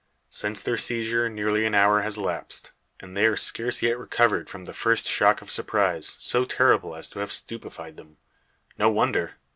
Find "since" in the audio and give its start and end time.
0.31-0.61